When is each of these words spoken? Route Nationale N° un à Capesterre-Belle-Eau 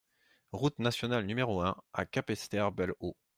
Route 0.51 0.79
Nationale 0.79 1.25
N° 1.29 1.63
un 1.63 1.75
à 1.93 2.07
Capesterre-Belle-Eau 2.07 3.15